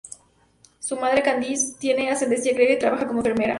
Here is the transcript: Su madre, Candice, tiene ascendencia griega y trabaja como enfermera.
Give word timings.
Su 0.79 0.95
madre, 0.97 1.21
Candice, 1.21 1.75
tiene 1.77 2.09
ascendencia 2.09 2.51
griega 2.55 2.73
y 2.73 2.79
trabaja 2.79 3.05
como 3.05 3.19
enfermera. 3.19 3.49